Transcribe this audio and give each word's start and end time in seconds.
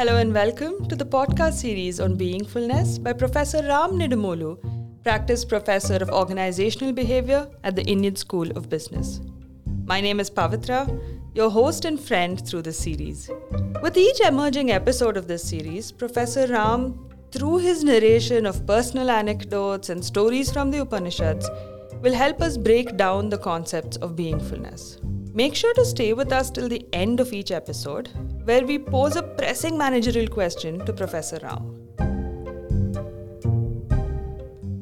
Hello 0.00 0.16
and 0.16 0.32
welcome 0.32 0.88
to 0.88 0.96
the 0.96 1.04
podcast 1.04 1.52
series 1.52 2.00
on 2.00 2.16
Beingfulness 2.16 3.02
by 3.02 3.12
Professor 3.12 3.58
Ram 3.58 3.98
Nidumolu, 3.98 4.56
Practice 5.02 5.44
Professor 5.44 5.96
of 5.96 6.08
Organizational 6.08 6.94
Behavior 6.94 7.46
at 7.64 7.76
the 7.76 7.82
Indian 7.82 8.16
School 8.16 8.50
of 8.56 8.70
Business. 8.70 9.20
My 9.84 10.00
name 10.00 10.18
is 10.18 10.30
Pavitra, 10.30 10.88
your 11.34 11.50
host 11.50 11.84
and 11.84 12.00
friend 12.00 12.40
through 12.48 12.62
this 12.62 12.78
series. 12.78 13.28
With 13.82 13.98
each 13.98 14.20
emerging 14.20 14.70
episode 14.70 15.18
of 15.18 15.28
this 15.28 15.46
series, 15.46 15.92
Professor 15.92 16.46
Ram, 16.46 17.10
through 17.30 17.58
his 17.58 17.84
narration 17.84 18.46
of 18.46 18.66
personal 18.66 19.10
anecdotes 19.10 19.90
and 19.90 20.02
stories 20.02 20.50
from 20.50 20.70
the 20.70 20.80
Upanishads, 20.80 21.46
will 22.00 22.14
help 22.14 22.40
us 22.40 22.56
break 22.56 22.96
down 22.96 23.28
the 23.28 23.36
concepts 23.36 23.98
of 23.98 24.16
beingfulness. 24.16 24.96
Make 25.32 25.54
sure 25.54 25.72
to 25.74 25.84
stay 25.84 26.12
with 26.12 26.32
us 26.32 26.50
till 26.50 26.68
the 26.68 26.84
end 26.92 27.20
of 27.20 27.32
each 27.32 27.52
episode, 27.52 28.08
where 28.44 28.66
we 28.66 28.80
pose 28.80 29.14
a 29.14 29.22
pressing 29.22 29.78
managerial 29.78 30.26
question 30.26 30.84
to 30.84 30.92
Professor 30.92 31.38
Ram. 31.40 31.76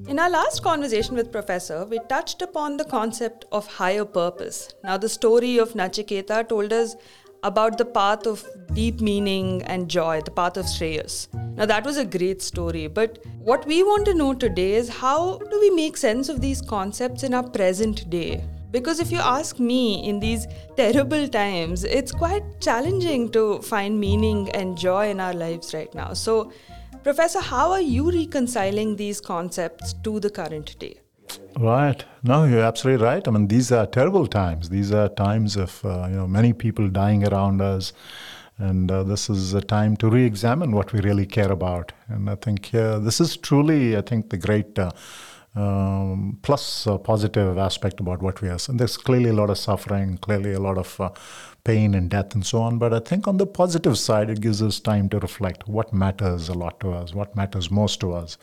In 0.08 0.18
our 0.18 0.30
last 0.30 0.62
conversation 0.62 1.16
with 1.16 1.30
Professor, 1.30 1.84
we 1.84 1.98
touched 2.08 2.40
upon 2.40 2.78
the 2.78 2.86
concept 2.86 3.44
of 3.52 3.66
higher 3.66 4.06
purpose. 4.06 4.72
Now, 4.82 4.96
the 4.96 5.10
story 5.10 5.58
of 5.58 5.74
Nachiketa 5.74 6.48
told 6.48 6.72
us 6.72 6.96
about 7.42 7.76
the 7.76 7.84
path 7.84 8.26
of 8.26 8.42
deep 8.72 9.02
meaning 9.02 9.62
and 9.64 9.86
joy, 9.86 10.22
the 10.22 10.30
path 10.30 10.56
of 10.56 10.64
Shreyas. 10.64 11.28
Now, 11.56 11.66
that 11.66 11.84
was 11.84 11.98
a 11.98 12.06
great 12.06 12.40
story, 12.40 12.86
but 12.86 13.18
what 13.38 13.66
we 13.66 13.82
want 13.82 14.06
to 14.06 14.14
know 14.14 14.32
today 14.32 14.76
is 14.76 14.88
how 14.88 15.36
do 15.36 15.60
we 15.60 15.68
make 15.68 15.98
sense 15.98 16.30
of 16.30 16.40
these 16.40 16.62
concepts 16.62 17.22
in 17.22 17.34
our 17.34 17.46
present 17.46 18.08
day? 18.08 18.42
Because 18.70 19.00
if 19.00 19.10
you 19.10 19.18
ask 19.18 19.58
me, 19.58 20.06
in 20.06 20.20
these 20.20 20.46
terrible 20.76 21.26
times, 21.26 21.84
it's 21.84 22.12
quite 22.12 22.60
challenging 22.60 23.30
to 23.30 23.60
find 23.62 23.98
meaning 23.98 24.50
and 24.50 24.76
joy 24.76 25.08
in 25.08 25.20
our 25.20 25.32
lives 25.32 25.72
right 25.72 25.92
now. 25.94 26.12
So, 26.12 26.52
Professor, 27.02 27.40
how 27.40 27.70
are 27.72 27.80
you 27.80 28.10
reconciling 28.10 28.96
these 28.96 29.20
concepts 29.20 29.94
to 30.04 30.20
the 30.20 30.28
current 30.28 30.78
day? 30.78 31.00
Right. 31.58 32.04
No, 32.22 32.44
you're 32.44 32.62
absolutely 32.62 33.04
right. 33.04 33.26
I 33.26 33.30
mean, 33.30 33.48
these 33.48 33.72
are 33.72 33.86
terrible 33.86 34.26
times. 34.26 34.68
These 34.68 34.92
are 34.92 35.08
times 35.08 35.56
of 35.56 35.84
uh, 35.84 36.06
you 36.08 36.16
know 36.16 36.26
many 36.26 36.52
people 36.52 36.88
dying 36.88 37.26
around 37.26 37.60
us, 37.60 37.92
and 38.58 38.90
uh, 38.90 39.02
this 39.02 39.28
is 39.30 39.54
a 39.54 39.60
time 39.60 39.96
to 39.98 40.10
re-examine 40.10 40.72
what 40.72 40.92
we 40.92 41.00
really 41.00 41.26
care 41.26 41.50
about. 41.50 41.92
And 42.08 42.28
I 42.30 42.34
think 42.34 42.74
uh, 42.74 42.98
this 42.98 43.20
is 43.20 43.36
truly, 43.36 43.96
I 43.96 44.02
think, 44.02 44.30
the 44.30 44.36
great. 44.36 44.78
Um, 45.58 46.38
plus 46.42 46.86
uh, 46.86 46.98
positive 46.98 47.58
aspect 47.58 47.98
about 47.98 48.22
what 48.22 48.40
we 48.40 48.48
are. 48.48 48.60
And 48.68 48.78
there's 48.78 48.96
clearly 48.96 49.30
a 49.30 49.32
lot 49.32 49.50
of 49.50 49.58
suffering, 49.58 50.16
clearly 50.18 50.52
a 50.52 50.60
lot 50.60 50.78
of 50.78 51.00
uh, 51.00 51.10
pain 51.64 51.96
and 51.96 52.08
death 52.08 52.32
and 52.36 52.46
so 52.46 52.62
on. 52.62 52.78
But 52.78 52.94
I 52.94 53.00
think 53.00 53.26
on 53.26 53.38
the 53.38 53.46
positive 53.46 53.98
side, 53.98 54.30
it 54.30 54.40
gives 54.40 54.62
us 54.62 54.78
time 54.78 55.08
to 55.08 55.18
reflect 55.18 55.66
what 55.66 55.92
matters 55.92 56.48
a 56.48 56.54
lot 56.54 56.78
to 56.78 56.92
us, 56.92 57.12
what 57.12 57.34
matters 57.34 57.72
most 57.72 57.98
to 58.02 58.12
us. 58.12 58.38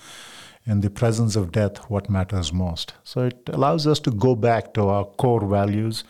In 0.66 0.82
the 0.82 0.90
presence 0.90 1.38
of 1.38 1.54
death, 1.54 1.78
what 1.90 2.10
matters 2.10 2.52
most. 2.52 2.96
So 3.06 3.28
it 3.28 3.50
allows 3.54 3.88
us 3.88 4.02
to 4.02 4.12
go 4.12 4.36
back 4.36 4.74
to 4.74 4.90
our 4.90 5.06
core 5.06 5.48
values, 5.48 6.04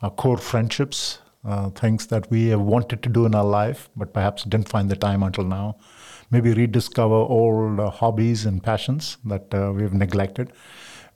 our 0.00 0.10
core 0.10 0.38
friendships, 0.38 1.18
uh, 1.44 1.68
things 1.70 2.06
that 2.06 2.30
we 2.30 2.46
have 2.48 2.62
wanted 2.62 3.02
to 3.02 3.10
do 3.10 3.26
in 3.26 3.34
our 3.34 3.44
life, 3.44 3.90
but 3.94 4.14
perhaps 4.14 4.44
didn't 4.44 4.70
find 4.70 4.90
the 4.90 4.96
time 4.96 5.22
until 5.22 5.44
now 5.44 5.76
maybe 6.30 6.52
rediscover 6.52 7.14
old 7.14 7.80
uh, 7.80 7.90
hobbies 7.90 8.46
and 8.46 8.62
passions 8.62 9.16
that 9.24 9.52
uh, 9.54 9.72
we've 9.74 9.92
neglected. 9.92 10.52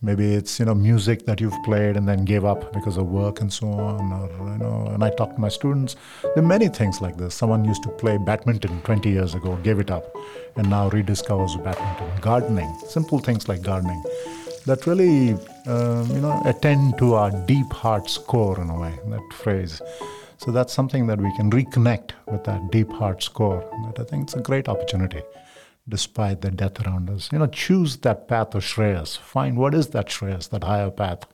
Maybe 0.05 0.35
it's 0.35 0.59
you 0.59 0.67
know 0.67 0.75
music 0.75 1.27
that 1.27 1.41
you've 1.41 1.63
played 1.65 1.97
and 1.97 2.09
then 2.09 2.25
gave 2.25 2.45
up 2.45 2.73
because 2.73 2.97
of 2.97 3.07
work 3.07 3.41
and 3.41 3.53
so 3.53 3.69
on. 3.69 4.13
Or 4.13 4.51
you 4.51 4.59
know, 4.59 4.89
and 4.93 5.05
I 5.05 5.11
talk 5.11 5.35
to 5.35 5.41
my 5.41 5.49
students. 5.49 5.95
There 6.23 6.43
are 6.43 6.47
many 6.47 6.69
things 6.69 7.01
like 7.01 7.17
this. 7.17 7.37
Someone 7.37 7.65
used 7.65 7.85
to 7.85 7.89
play 7.89 8.19
badminton 8.19 8.83
20 8.83 9.09
years 9.09 9.35
ago, 9.35 9.55
gave 9.63 9.79
it 9.79 9.93
up, 9.93 10.05
and 10.57 10.69
now 10.69 10.91
rediscovers 10.91 11.57
badminton. 11.63 12.21
Gardening, 12.21 12.77
simple 12.89 13.21
things 13.21 13.49
like 13.49 13.63
gardening, 13.63 14.03
that 14.67 14.89
really 14.89 15.35
um, 15.67 16.11
you 16.11 16.21
know 16.21 16.43
attend 16.47 16.99
to 16.99 17.15
our 17.15 17.31
deep 17.47 17.73
heart's 17.73 18.19
core 18.19 18.61
in 18.61 18.71
a 18.71 18.81
way. 18.81 18.99
That 19.07 19.33
phrase. 19.33 19.81
So 20.45 20.51
that's 20.51 20.73
something 20.73 21.07
that 21.07 21.21
we 21.21 21.33
can 21.37 21.53
reconnect 21.53 22.15
with 22.27 22.43
that 22.45 22.73
deep 22.73 22.91
heart's 22.91 23.29
core. 23.29 23.65
That 23.85 24.01
I 24.01 24.05
think 24.05 24.25
it's 24.25 24.35
a 24.35 24.41
great 24.41 24.69
opportunity, 24.69 25.23
despite 25.89 26.41
the 26.41 26.51
death 26.51 26.85
around 26.85 27.11
us. 27.11 27.29
You 27.31 27.39
know, 27.39 27.47
choose 27.47 27.99
that 27.99 28.27
path 28.27 28.57
of 28.57 28.65
Shreyas. 28.65 29.17
Find 29.17 29.57
what 29.57 29.73
is 29.73 29.91
that 29.91 30.09
Shreyas, 30.09 30.49
that 30.51 30.65
higher 30.65 30.91
path 30.91 31.27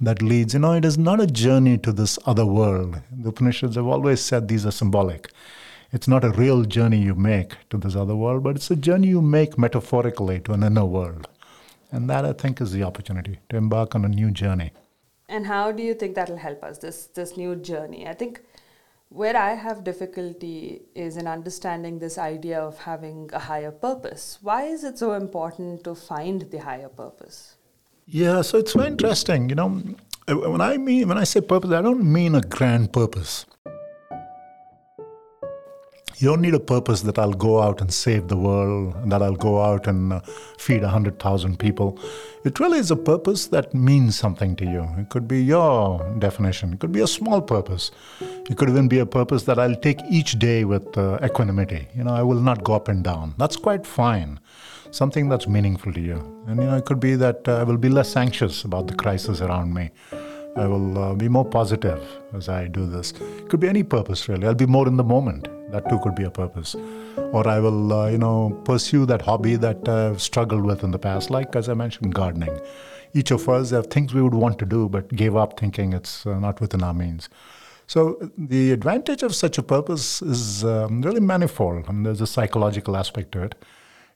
that 0.00 0.22
leads. 0.22 0.54
You 0.54 0.60
know, 0.60 0.72
it 0.72 0.84
is 0.84 0.98
not 0.98 1.20
a 1.20 1.28
journey 1.28 1.78
to 1.78 1.92
this 1.92 2.18
other 2.26 2.44
world. 2.44 3.00
The 3.12 3.28
Upanishads 3.28 3.76
have 3.76 3.86
always 3.86 4.20
said 4.20 4.48
these 4.48 4.66
are 4.66 4.72
symbolic. 4.72 5.30
It's 5.92 6.08
not 6.08 6.24
a 6.24 6.30
real 6.30 6.64
journey 6.64 6.98
you 6.98 7.14
make 7.14 7.54
to 7.70 7.78
this 7.78 7.94
other 7.94 8.16
world, 8.16 8.42
but 8.42 8.56
it's 8.56 8.72
a 8.72 8.76
journey 8.76 9.06
you 9.06 9.22
make 9.22 9.56
metaphorically 9.56 10.40
to 10.40 10.52
an 10.52 10.64
inner 10.64 10.84
world. 10.84 11.28
And 11.92 12.10
that, 12.10 12.24
I 12.24 12.32
think, 12.32 12.60
is 12.60 12.72
the 12.72 12.82
opportunity 12.82 13.38
to 13.50 13.56
embark 13.56 13.94
on 13.94 14.04
a 14.04 14.08
new 14.08 14.32
journey. 14.32 14.72
And 15.32 15.46
how 15.46 15.72
do 15.72 15.82
you 15.82 15.94
think 15.94 16.14
that'll 16.14 16.36
help 16.36 16.62
us, 16.62 16.78
this, 16.78 17.06
this 17.06 17.38
new 17.38 17.56
journey? 17.56 18.06
I 18.06 18.12
think 18.12 18.42
where 19.08 19.36
I 19.36 19.54
have 19.54 19.82
difficulty 19.82 20.82
is 20.94 21.16
in 21.16 21.26
understanding 21.26 21.98
this 21.98 22.18
idea 22.18 22.60
of 22.60 22.76
having 22.78 23.30
a 23.32 23.38
higher 23.38 23.70
purpose. 23.70 24.38
Why 24.42 24.64
is 24.64 24.84
it 24.84 24.98
so 24.98 25.12
important 25.12 25.84
to 25.84 25.94
find 25.94 26.42
the 26.50 26.58
higher 26.58 26.90
purpose? 26.90 27.56
Yeah, 28.06 28.42
so 28.42 28.58
it's 28.58 28.74
very 28.74 28.88
interesting. 28.88 29.48
You 29.48 29.54
know, 29.54 29.82
uh, 30.28 30.34
when 30.34 30.60
I 30.60 30.76
mean 30.76 31.08
when 31.08 31.16
I 31.16 31.24
say 31.24 31.40
purpose, 31.40 31.70
I 31.70 31.80
don't 31.80 32.04
mean 32.12 32.34
a 32.34 32.42
grand 32.42 32.92
purpose. 32.92 33.46
You 36.22 36.28
don't 36.28 36.40
need 36.40 36.54
a 36.54 36.60
purpose 36.60 37.00
that 37.02 37.18
I'll 37.18 37.32
go 37.32 37.60
out 37.60 37.80
and 37.80 37.92
save 37.92 38.28
the 38.28 38.36
world, 38.36 38.94
that 39.10 39.20
I'll 39.20 39.34
go 39.34 39.60
out 39.60 39.88
and 39.88 40.12
uh, 40.12 40.20
feed 40.56 40.82
100,000 40.82 41.58
people. 41.58 41.98
It 42.44 42.60
really 42.60 42.78
is 42.78 42.92
a 42.92 42.96
purpose 42.96 43.48
that 43.48 43.74
means 43.74 44.20
something 44.20 44.54
to 44.54 44.64
you. 44.64 44.88
It 44.98 45.08
could 45.08 45.26
be 45.26 45.42
your 45.42 45.98
definition, 46.20 46.74
it 46.74 46.78
could 46.78 46.92
be 46.92 47.00
a 47.00 47.08
small 47.08 47.42
purpose. 47.42 47.90
It 48.48 48.56
could 48.56 48.68
even 48.68 48.86
be 48.86 49.00
a 49.00 49.06
purpose 49.06 49.42
that 49.44 49.58
I'll 49.58 49.74
take 49.74 49.98
each 50.08 50.38
day 50.38 50.64
with 50.64 50.96
uh, 50.96 51.18
equanimity. 51.24 51.88
You 51.92 52.04
know, 52.04 52.14
I 52.14 52.22
will 52.22 52.40
not 52.40 52.62
go 52.62 52.74
up 52.74 52.86
and 52.86 53.02
down. 53.02 53.34
That's 53.36 53.56
quite 53.56 53.84
fine. 53.84 54.38
Something 54.92 55.28
that's 55.28 55.48
meaningful 55.48 55.92
to 55.92 56.00
you. 56.00 56.44
And, 56.46 56.62
you 56.62 56.68
know, 56.68 56.76
it 56.76 56.84
could 56.84 57.00
be 57.00 57.16
that 57.16 57.48
uh, 57.48 57.56
I 57.56 57.64
will 57.64 57.78
be 57.78 57.88
less 57.88 58.14
anxious 58.14 58.62
about 58.62 58.86
the 58.86 58.94
crisis 58.94 59.40
around 59.40 59.74
me. 59.74 59.90
I 60.54 60.68
will 60.68 60.98
uh, 60.98 61.14
be 61.14 61.28
more 61.28 61.46
positive 61.46 62.00
as 62.32 62.48
I 62.48 62.68
do 62.68 62.86
this. 62.86 63.10
It 63.10 63.48
could 63.48 63.58
be 63.58 63.68
any 63.68 63.82
purpose, 63.82 64.28
really. 64.28 64.46
I'll 64.46 64.54
be 64.54 64.66
more 64.66 64.86
in 64.86 64.96
the 64.96 65.02
moment. 65.02 65.48
That 65.72 65.88
too 65.88 65.98
could 66.00 66.14
be 66.14 66.24
a 66.24 66.30
purpose. 66.30 66.74
Or 67.32 67.48
I 67.48 67.58
will, 67.58 67.92
uh, 67.92 68.08
you 68.10 68.18
know, 68.18 68.60
pursue 68.64 69.06
that 69.06 69.22
hobby 69.22 69.56
that 69.56 69.88
I've 69.88 70.20
struggled 70.20 70.66
with 70.66 70.84
in 70.84 70.90
the 70.90 70.98
past, 70.98 71.30
like, 71.30 71.56
as 71.56 71.70
I 71.70 71.74
mentioned, 71.74 72.14
gardening. 72.14 72.60
Each 73.14 73.30
of 73.30 73.48
us 73.48 73.70
have 73.70 73.86
things 73.86 74.12
we 74.12 74.20
would 74.20 74.34
want 74.34 74.58
to 74.58 74.66
do, 74.66 74.90
but 74.90 75.08
gave 75.08 75.34
up 75.34 75.58
thinking 75.58 75.94
it's 75.94 76.26
uh, 76.26 76.38
not 76.38 76.60
within 76.60 76.82
our 76.82 76.92
means. 76.92 77.30
So 77.86 78.30
the 78.36 78.72
advantage 78.72 79.22
of 79.22 79.34
such 79.34 79.56
a 79.56 79.62
purpose 79.62 80.20
is 80.20 80.62
um, 80.62 81.00
really 81.00 81.20
manifold. 81.20 81.88
and 81.88 82.04
there's 82.04 82.20
a 82.20 82.26
psychological 82.26 82.94
aspect 82.94 83.32
to 83.32 83.42
it. 83.42 83.54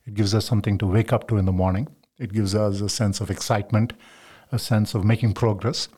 It 0.05 0.13
gives 0.13 0.35
us 0.35 0.45
something 0.45 0.77
to 0.77 0.85
wake 0.85 1.11
up 1.11 1.27
to 1.29 1.37
in 1.37 1.45
the 1.45 1.51
morning. 1.51 1.87
It 2.19 2.33
gives 2.33 2.53
us 2.53 2.81
a 2.81 2.89
sense 2.89 3.19
of 3.19 3.31
excitement, 3.31 3.93
a 4.51 4.59
sense 4.59 4.93
of 4.93 5.03
making 5.03 5.33
progress. 5.33 5.89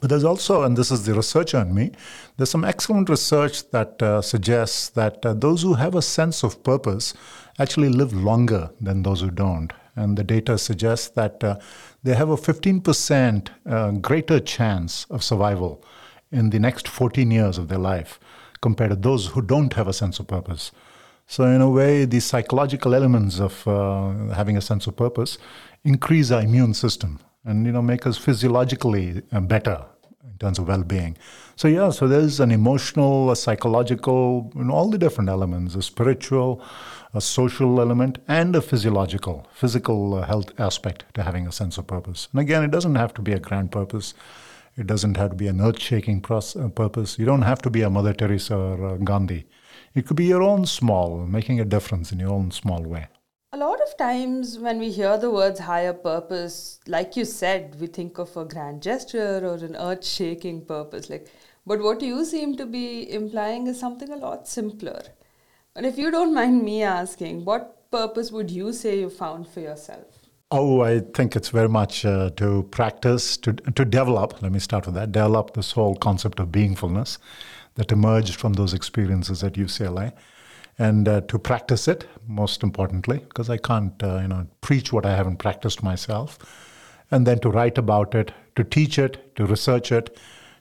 But 0.00 0.10
there's 0.10 0.24
also, 0.24 0.64
and 0.64 0.76
this 0.76 0.90
is 0.90 1.06
the 1.06 1.14
research 1.14 1.54
on 1.54 1.74
me, 1.74 1.92
there's 2.36 2.50
some 2.50 2.64
excellent 2.64 3.08
research 3.08 3.70
that 3.70 4.02
uh, 4.02 4.20
suggests 4.20 4.90
that 4.90 5.24
uh, 5.24 5.32
those 5.32 5.62
who 5.62 5.74
have 5.74 5.94
a 5.94 6.02
sense 6.02 6.42
of 6.42 6.62
purpose 6.62 7.14
actually 7.58 7.88
live 7.88 8.12
longer 8.12 8.70
than 8.80 9.02
those 9.02 9.22
who 9.22 9.30
don't. 9.30 9.72
And 9.96 10.16
the 10.16 10.24
data 10.24 10.58
suggests 10.58 11.08
that 11.08 11.42
uh, 11.42 11.56
they 12.02 12.14
have 12.14 12.28
a 12.28 12.36
15% 12.36 13.48
uh, 13.64 13.90
greater 13.92 14.40
chance 14.40 15.06
of 15.08 15.24
survival 15.24 15.82
in 16.30 16.50
the 16.50 16.58
next 16.58 16.86
14 16.86 17.30
years 17.30 17.56
of 17.56 17.68
their 17.68 17.78
life 17.78 18.20
compared 18.60 18.90
to 18.90 18.96
those 18.96 19.28
who 19.28 19.40
don't 19.40 19.72
have 19.72 19.88
a 19.88 19.94
sense 19.94 20.20
of 20.20 20.26
purpose. 20.26 20.70
So, 21.26 21.44
in 21.44 21.60
a 21.60 21.68
way, 21.68 22.04
the 22.04 22.20
psychological 22.20 22.94
elements 22.94 23.40
of 23.40 23.66
uh, 23.66 24.34
having 24.34 24.56
a 24.56 24.60
sense 24.62 24.86
of 24.86 24.96
purpose 24.96 25.38
increase 25.82 26.30
our 26.30 26.42
immune 26.42 26.74
system 26.74 27.20
and 27.48 27.66
you 27.66 27.72
know 27.72 27.82
make 27.82 28.06
us 28.06 28.18
physiologically 28.18 29.22
uh, 29.32 29.40
better 29.40 29.84
in 30.24 30.36
terms 30.38 30.58
of 30.58 30.68
well-being. 30.68 31.16
So 31.56 31.66
yeah 31.68 31.90
so 31.90 32.06
there's 32.06 32.40
an 32.40 32.50
emotional 32.50 33.30
a 33.30 33.36
psychological 33.36 34.52
know, 34.54 34.74
all 34.74 34.90
the 34.90 34.98
different 34.98 35.30
elements 35.30 35.74
a 35.74 35.82
spiritual 35.82 36.62
a 37.14 37.20
social 37.20 37.80
element 37.80 38.18
and 38.28 38.54
a 38.54 38.60
physiological 38.60 39.46
physical 39.52 40.14
uh, 40.14 40.26
health 40.26 40.52
aspect 40.60 41.04
to 41.14 41.22
having 41.22 41.46
a 41.46 41.52
sense 41.52 41.78
of 41.78 41.86
purpose. 41.86 42.28
And 42.32 42.40
again 42.40 42.62
it 42.62 42.70
doesn't 42.70 42.96
have 42.96 43.14
to 43.14 43.22
be 43.22 43.32
a 43.32 43.40
grand 43.40 43.72
purpose. 43.72 44.14
It 44.76 44.86
doesn't 44.86 45.16
have 45.16 45.30
to 45.30 45.36
be 45.36 45.48
an 45.48 45.60
earth-shaking 45.60 46.24
uh, 46.30 46.68
purpose. 46.68 47.18
You 47.18 47.26
don't 47.26 47.42
have 47.42 47.60
to 47.62 47.70
be 47.70 47.82
a 47.82 47.90
mother 47.90 48.12
teresa 48.12 48.56
or 48.56 48.94
a 48.94 48.98
gandhi. 48.98 49.46
It 49.94 50.06
could 50.06 50.16
be 50.16 50.26
your 50.26 50.42
own 50.42 50.66
small 50.66 51.26
making 51.26 51.58
a 51.58 51.64
difference 51.64 52.12
in 52.12 52.20
your 52.20 52.30
own 52.30 52.52
small 52.52 52.82
way 52.82 53.08
of 53.88 53.96
times 53.96 54.58
when 54.58 54.78
we 54.78 54.90
hear 54.90 55.16
the 55.18 55.30
words 55.30 55.60
higher 55.60 55.92
purpose, 55.92 56.80
like 56.86 57.16
you 57.16 57.24
said, 57.24 57.76
we 57.80 57.86
think 57.86 58.18
of 58.18 58.36
a 58.36 58.44
grand 58.44 58.82
gesture 58.82 59.40
or 59.46 59.54
an 59.54 59.76
earth 59.76 60.04
shaking 60.04 60.64
purpose. 60.64 61.08
Like, 61.08 61.28
but 61.66 61.80
what 61.80 62.02
you 62.02 62.24
seem 62.24 62.56
to 62.56 62.66
be 62.66 63.10
implying 63.10 63.66
is 63.66 63.80
something 63.80 64.10
a 64.10 64.16
lot 64.16 64.48
simpler. 64.48 65.02
And 65.74 65.86
if 65.86 65.96
you 65.96 66.10
don't 66.10 66.34
mind 66.34 66.62
me 66.62 66.82
asking, 66.82 67.44
what 67.44 67.90
purpose 67.90 68.30
would 68.30 68.50
you 68.50 68.72
say 68.72 69.00
you 69.00 69.10
found 69.10 69.48
for 69.48 69.60
yourself? 69.60 70.06
Oh, 70.50 70.80
I 70.80 71.00
think 71.00 71.36
it's 71.36 71.50
very 71.50 71.68
much 71.68 72.04
uh, 72.04 72.30
to 72.36 72.64
practice, 72.70 73.36
to, 73.38 73.52
to 73.52 73.84
develop, 73.84 74.42
let 74.42 74.52
me 74.52 74.58
start 74.58 74.86
with 74.86 74.94
that, 74.96 75.12
develop 75.12 75.54
this 75.54 75.72
whole 75.72 75.94
concept 75.94 76.40
of 76.40 76.48
beingfulness 76.48 77.18
that 77.74 77.92
emerged 77.92 78.36
from 78.36 78.54
those 78.54 78.74
experiences 78.74 79.44
at 79.44 79.54
UCLA. 79.54 80.12
And 80.78 81.08
uh, 81.08 81.22
to 81.22 81.38
practice 81.38 81.88
it, 81.88 82.06
most 82.26 82.62
importantly, 82.62 83.18
because 83.18 83.50
I 83.50 83.56
can't, 83.56 84.00
uh, 84.02 84.20
you 84.22 84.28
know, 84.28 84.46
preach 84.60 84.92
what 84.92 85.04
I 85.04 85.16
haven't 85.16 85.38
practiced 85.38 85.82
myself. 85.82 86.38
And 87.10 87.26
then 87.26 87.40
to 87.40 87.50
write 87.50 87.78
about 87.78 88.14
it, 88.14 88.32
to 88.54 88.64
teach 88.64 88.98
it, 88.98 89.34
to 89.36 89.46
research 89.46 89.90
it, 89.90 90.16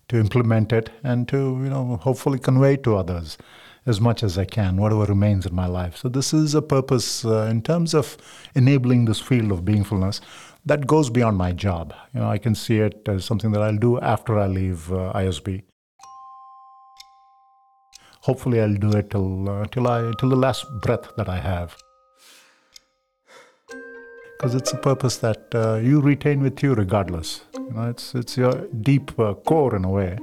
to 0.10 0.18
implement 0.18 0.72
it, 0.72 0.90
and 1.04 1.28
to, 1.28 1.38
you 1.38 1.70
know, 1.70 1.98
hopefully 1.98 2.40
convey 2.40 2.78
to 2.78 2.96
others 2.96 3.38
as 3.86 4.02
much 4.02 4.24
as 4.24 4.38
I 4.38 4.46
can, 4.46 4.78
whatever 4.78 5.06
remains 5.06 5.46
in 5.46 5.56
my 5.56 5.66
life. 5.66 5.98
So, 5.98 6.10
this 6.10 6.34
is 6.34 6.56
a 6.56 6.62
purpose 6.62 7.24
uh, 7.24 7.48
in 7.50 7.62
terms 7.62 7.94
of 7.94 8.18
enabling 8.56 9.06
this 9.06 9.20
field 9.20 9.52
of 9.52 9.62
beingfulness 9.62 10.20
that 10.66 10.86
goes 10.86 11.10
beyond 11.10 11.38
my 11.38 11.54
job. 11.54 11.94
You 12.14 12.20
know, 12.20 12.30
I 12.30 12.38
can 12.38 12.54
see 12.54 12.80
it 12.80 13.08
as 13.08 13.24
something 13.24 13.52
that 13.54 13.62
I'll 13.62 13.78
do 13.78 14.00
after 14.00 14.38
I 14.38 14.48
leave 14.48 14.92
uh, 14.92 15.14
ISB. 15.16 15.64
Hopefully, 18.28 18.60
I'll 18.62 18.80
do 18.86 18.92
it 19.00 19.10
till 19.12 19.50
uh, 19.50 19.66
till 19.74 19.88
I 19.88 20.12
till 20.20 20.32
the 20.36 20.42
last 20.48 20.66
breath 20.86 21.06
that 21.18 21.30
I 21.30 21.40
have, 21.52 21.78
because 24.34 24.54
it's 24.60 24.74
a 24.74 24.78
purpose 24.90 25.16
that 25.28 25.56
uh, 25.56 25.76
you 25.90 26.02
retain 26.02 26.42
with 26.42 26.62
you 26.64 26.74
regardless. 26.76 27.30
You 27.56 27.72
know, 27.74 27.90
it's 27.94 28.14
it's 28.22 28.36
your 28.38 28.56
deep 28.90 29.18
uh, 29.18 29.34
core 29.52 29.76
in 29.78 29.86
a 29.86 29.90
way. 29.90 30.18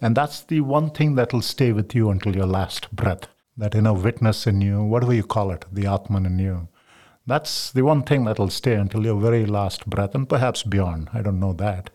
And 0.00 0.16
that's 0.16 0.42
the 0.42 0.60
one 0.60 0.90
thing 0.90 1.14
that 1.14 1.32
will 1.32 1.42
stay 1.42 1.70
with 1.72 1.94
you 1.94 2.10
until 2.10 2.34
your 2.34 2.46
last 2.46 2.90
breath. 2.94 3.24
That 3.56 3.74
inner 3.74 3.94
witness 3.94 4.46
in 4.46 4.60
you, 4.60 4.82
whatever 4.82 5.14
you 5.14 5.24
call 5.24 5.50
it, 5.50 5.64
the 5.72 5.86
Atman 5.86 6.26
in 6.26 6.38
you. 6.38 6.68
That's 7.26 7.72
the 7.72 7.82
one 7.82 8.02
thing 8.02 8.24
that 8.24 8.38
will 8.38 8.50
stay 8.50 8.74
until 8.74 9.04
your 9.04 9.20
very 9.20 9.44
last 9.46 9.86
breath 9.86 10.14
and 10.14 10.28
perhaps 10.28 10.62
beyond. 10.62 11.08
I 11.12 11.22
don't 11.22 11.40
know 11.40 11.52
that. 11.54 11.90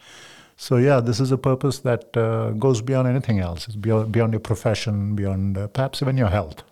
So, 0.55 0.77
yeah, 0.77 0.99
this 0.99 1.19
is 1.19 1.31
a 1.31 1.37
purpose 1.37 1.79
that 1.79 2.15
uh, 2.15 2.51
goes 2.51 2.81
beyond 2.81 3.07
anything 3.07 3.39
else. 3.39 3.67
It's 3.67 3.75
beyond, 3.75 4.11
beyond 4.11 4.33
your 4.33 4.39
profession, 4.39 5.15
beyond 5.15 5.57
uh, 5.57 5.67
perhaps 5.67 6.01
even 6.01 6.17
your 6.17 6.29
health. 6.29 6.63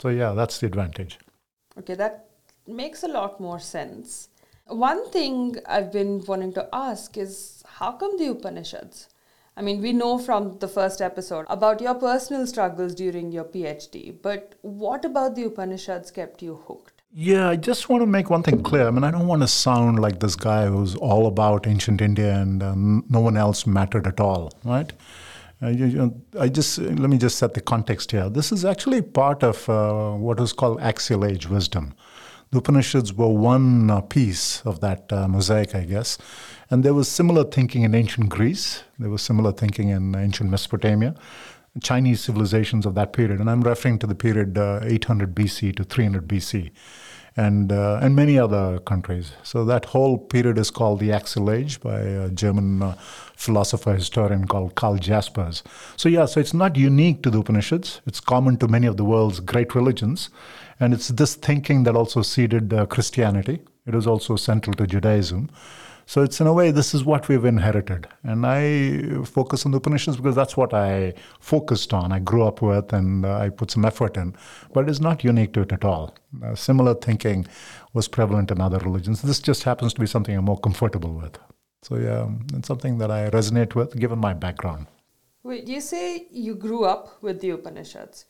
So, 0.00 0.08
yeah, 0.08 0.32
that's 0.32 0.58
the 0.58 0.66
advantage. 0.66 1.18
Okay, 1.78 1.94
that 1.94 2.28
makes 2.66 3.02
a 3.02 3.08
lot 3.08 3.40
more 3.40 3.58
sense. 3.58 4.28
One 4.66 5.10
thing 5.10 5.56
I've 5.66 5.90
been 5.90 6.22
wanting 6.26 6.52
to 6.54 6.68
ask 6.72 7.16
is 7.16 7.62
how 7.66 7.92
come 7.92 8.18
the 8.18 8.26
Upanishads? 8.26 9.08
I 9.56 9.62
mean, 9.62 9.80
we 9.80 9.92
know 9.92 10.18
from 10.18 10.58
the 10.58 10.68
first 10.68 11.00
episode 11.00 11.46
about 11.48 11.80
your 11.80 11.94
personal 11.94 12.46
struggles 12.46 12.94
during 12.94 13.32
your 13.32 13.44
PhD, 13.44 14.14
but 14.20 14.54
what 14.62 15.04
about 15.04 15.34
the 15.34 15.44
Upanishads 15.44 16.10
kept 16.10 16.42
you 16.42 16.56
hooked? 16.66 16.97
Yeah, 17.10 17.48
I 17.48 17.56
just 17.56 17.88
want 17.88 18.02
to 18.02 18.06
make 18.06 18.28
one 18.28 18.42
thing 18.42 18.62
clear. 18.62 18.86
I 18.86 18.90
mean, 18.90 19.02
I 19.02 19.10
don't 19.10 19.26
want 19.26 19.42
to 19.42 19.48
sound 19.48 19.98
like 19.98 20.20
this 20.20 20.36
guy 20.36 20.66
who's 20.66 20.94
all 20.94 21.26
about 21.26 21.66
ancient 21.66 22.02
India 22.02 22.34
and 22.36 22.62
uh, 22.62 22.74
no 22.76 23.20
one 23.20 23.36
else 23.36 23.66
mattered 23.66 24.06
at 24.06 24.20
all, 24.20 24.52
right? 24.62 24.92
Uh, 25.62 26.08
I 26.38 26.48
just 26.48 26.78
let 26.78 27.10
me 27.10 27.18
just 27.18 27.38
set 27.38 27.54
the 27.54 27.60
context 27.60 28.12
here. 28.12 28.28
This 28.28 28.52
is 28.52 28.64
actually 28.64 29.02
part 29.02 29.42
of 29.42 29.68
uh, 29.68 30.12
what 30.12 30.38
is 30.38 30.52
called 30.52 30.80
axial 30.80 31.24
age 31.24 31.48
wisdom. 31.48 31.94
The 32.50 32.58
Upanishads 32.58 33.12
were 33.12 33.28
one 33.28 33.90
uh, 33.90 34.00
piece 34.02 34.62
of 34.62 34.80
that 34.80 35.12
uh, 35.12 35.26
mosaic, 35.28 35.74
I 35.74 35.84
guess. 35.84 36.18
And 36.70 36.84
there 36.84 36.94
was 36.94 37.08
similar 37.08 37.44
thinking 37.44 37.82
in 37.82 37.94
ancient 37.94 38.28
Greece, 38.28 38.84
there 38.98 39.10
was 39.10 39.22
similar 39.22 39.52
thinking 39.52 39.88
in 39.88 40.14
ancient 40.14 40.50
Mesopotamia, 40.50 41.14
Chinese 41.82 42.20
civilizations 42.20 42.86
of 42.86 42.94
that 42.94 43.12
period. 43.12 43.40
And 43.40 43.50
I'm 43.50 43.62
referring 43.62 43.98
to 44.00 44.06
the 44.06 44.14
period 44.14 44.58
uh, 44.58 44.80
800 44.82 45.34
BC 45.34 45.76
to 45.76 45.84
300 45.84 46.26
BC. 46.26 46.70
And, 47.36 47.70
uh, 47.70 48.00
and 48.02 48.16
many 48.16 48.36
other 48.36 48.80
countries. 48.80 49.30
So 49.44 49.64
that 49.66 49.84
whole 49.84 50.18
period 50.18 50.58
is 50.58 50.72
called 50.72 50.98
the 50.98 51.12
Axial 51.12 51.52
Age 51.52 51.80
by 51.80 52.00
a 52.00 52.30
German 52.30 52.82
uh, 52.82 52.96
philosopher 53.36 53.94
historian 53.94 54.48
called 54.48 54.74
Karl 54.74 54.96
Jaspers. 54.96 55.62
So 55.96 56.08
yeah, 56.08 56.24
so 56.24 56.40
it's 56.40 56.52
not 56.52 56.74
unique 56.74 57.22
to 57.22 57.30
the 57.30 57.38
Upanishads. 57.38 58.00
It's 58.06 58.18
common 58.18 58.56
to 58.56 58.66
many 58.66 58.88
of 58.88 58.96
the 58.96 59.04
world's 59.04 59.38
great 59.38 59.76
religions, 59.76 60.30
and 60.80 60.92
it's 60.92 61.08
this 61.08 61.36
thinking 61.36 61.84
that 61.84 61.94
also 61.94 62.22
seeded 62.22 62.74
uh, 62.74 62.86
Christianity. 62.86 63.60
It 63.86 63.94
is 63.94 64.08
also 64.08 64.34
central 64.34 64.74
to 64.74 64.86
Judaism. 64.88 65.48
So 66.08 66.22
it's 66.22 66.40
in 66.40 66.46
a 66.46 66.54
way, 66.54 66.70
this 66.70 66.94
is 66.94 67.04
what 67.04 67.28
we've 67.28 67.44
inherited. 67.44 68.08
And 68.22 68.46
I 68.46 69.22
focus 69.24 69.66
on 69.66 69.72
the 69.72 69.76
Upanishads 69.76 70.16
because 70.16 70.34
that's 70.34 70.56
what 70.56 70.72
I 70.72 71.12
focused 71.38 71.92
on, 71.92 72.12
I 72.12 72.18
grew 72.18 72.44
up 72.44 72.62
with, 72.62 72.94
and 72.94 73.26
uh, 73.26 73.36
I 73.36 73.50
put 73.50 73.70
some 73.70 73.84
effort 73.84 74.16
in. 74.16 74.34
But 74.72 74.88
it's 74.88 75.00
not 75.00 75.22
unique 75.22 75.52
to 75.52 75.60
it 75.60 75.72
at 75.74 75.84
all. 75.84 76.14
Uh, 76.42 76.54
similar 76.54 76.94
thinking 76.94 77.46
was 77.92 78.08
prevalent 78.08 78.50
in 78.50 78.58
other 78.58 78.78
religions. 78.78 79.20
This 79.20 79.38
just 79.38 79.64
happens 79.64 79.92
to 79.92 80.00
be 80.00 80.06
something 80.06 80.34
I'm 80.34 80.46
more 80.46 80.58
comfortable 80.58 81.12
with. 81.12 81.38
So, 81.82 81.96
yeah, 81.96 82.26
it's 82.54 82.68
something 82.68 82.96
that 82.96 83.10
I 83.10 83.28
resonate 83.28 83.74
with 83.74 83.94
given 84.00 84.18
my 84.18 84.32
background. 84.32 84.86
Wait, 85.42 85.68
you 85.68 85.82
say 85.82 86.26
you 86.30 86.54
grew 86.54 86.86
up 86.86 87.22
with 87.22 87.42
the 87.42 87.50
Upanishads. 87.50 88.24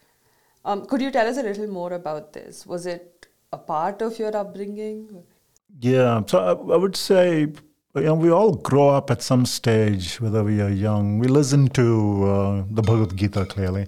Um, 0.65 0.85
could 0.85 1.01
you 1.01 1.13
tell 1.13 1.29
us 1.29 1.39
a 1.39 1.45
little 1.45 1.69
more 1.69 1.93
about 1.93 2.33
this? 2.33 2.67
Was 2.67 2.87
it 2.87 3.29
a 3.53 3.57
part 3.57 4.03
of 4.03 4.19
your 4.19 4.37
upbringing? 4.37 5.23
Yeah, 5.81 6.23
so 6.27 6.39
I, 6.39 6.75
I 6.75 6.77
would 6.77 6.97
say 6.97 7.53
you 7.99 8.07
know, 8.07 8.15
we 8.15 8.31
all 8.31 8.55
grow 8.55 8.89
up 8.89 9.11
at 9.11 9.23
some 9.23 9.47
stage, 9.47 10.21
whether 10.21 10.43
we 10.45 10.61
are 10.61 10.71
young. 10.71 11.19
We 11.19 11.29
listen 11.29 11.69
to 11.69 12.25
uh, 12.25 12.65
the 12.71 12.83
Bhagavad 12.83 13.17
Gita 13.17 13.47
clearly. 13.47 13.87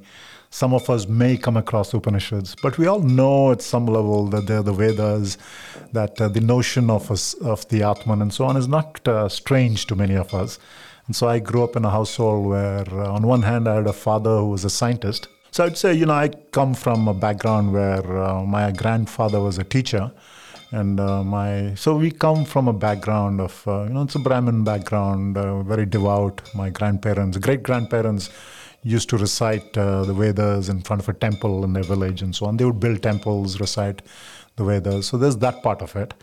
Some 0.50 0.74
of 0.74 0.90
us 0.90 1.06
may 1.06 1.36
come 1.36 1.56
across 1.56 1.94
Upanishads, 1.94 2.56
but 2.62 2.76
we 2.76 2.86
all 2.86 3.00
know 3.00 3.52
at 3.52 3.62
some 3.62 3.86
level 3.86 4.26
that 4.26 4.46
they're 4.46 4.62
the 4.62 4.72
Vedas, 4.72 5.38
that 5.92 6.20
uh, 6.20 6.28
the 6.28 6.40
notion 6.40 6.90
of 6.90 7.10
us, 7.10 7.34
of 7.34 7.68
the 7.68 7.82
Atman 7.82 8.20
and 8.20 8.32
so 8.32 8.44
on 8.44 8.56
is 8.56 8.66
not 8.66 9.06
uh, 9.06 9.28
strange 9.28 9.86
to 9.86 9.94
many 9.94 10.16
of 10.16 10.34
us. 10.34 10.58
And 11.06 11.14
so 11.14 11.28
I 11.28 11.38
grew 11.38 11.62
up 11.62 11.76
in 11.76 11.84
a 11.84 11.90
household 11.90 12.46
where, 12.46 12.88
uh, 12.90 13.12
on 13.12 13.26
one 13.26 13.42
hand, 13.42 13.68
I 13.68 13.76
had 13.76 13.86
a 13.86 13.92
father 13.92 14.38
who 14.38 14.50
was 14.50 14.64
a 14.64 14.70
scientist. 14.70 15.28
So 15.52 15.64
I'd 15.64 15.78
say, 15.78 15.94
you 15.94 16.06
know, 16.06 16.14
I 16.14 16.28
come 16.50 16.74
from 16.74 17.08
a 17.08 17.14
background 17.14 17.72
where 17.72 18.22
uh, 18.22 18.44
my 18.44 18.70
grandfather 18.72 19.40
was 19.40 19.58
a 19.58 19.64
teacher 19.64 20.12
and 20.72 21.00
uh, 21.00 21.24
my 21.24 21.74
so 21.74 21.96
we 21.96 22.10
come 22.10 22.44
from 22.44 22.68
a 22.68 22.72
background 22.72 23.40
of 23.40 23.66
uh, 23.66 23.82
you 23.84 23.90
know 23.90 24.02
it's 24.02 24.14
a 24.14 24.18
brahmin 24.18 24.62
background 24.62 25.36
uh, 25.36 25.62
very 25.62 25.86
devout. 25.86 26.40
My 26.54 26.70
grandparents 26.70 27.36
great 27.38 27.62
grandparents 27.62 28.30
used 28.82 29.08
to 29.10 29.18
recite 29.18 29.76
uh, 29.76 30.04
the 30.04 30.14
vedas 30.14 30.68
in 30.68 30.80
front 30.80 31.02
of 31.02 31.08
a 31.08 31.12
temple 31.12 31.64
in 31.64 31.72
their 31.72 31.82
village 31.82 32.22
and 32.22 32.34
so 32.34 32.46
on. 32.46 32.56
They 32.56 32.64
would 32.64 32.80
build 32.80 33.02
temples 33.02 33.60
recite 33.60 34.00
the 34.56 34.64
vedas. 34.64 35.06
So 35.08 35.18
there's 35.18 35.36
that 35.38 35.62
part 35.62 35.82
of 35.82 35.96
it. 35.96 36.14